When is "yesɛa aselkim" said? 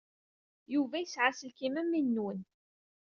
0.99-1.75